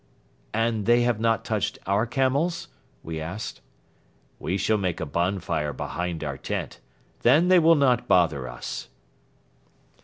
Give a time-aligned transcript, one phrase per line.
[0.51, 2.69] "And they have not touched our camels?"
[3.03, 3.61] we asked.
[4.39, 6.79] "We shall make a bonfire behind our tent;
[7.21, 8.87] then they will not bother us."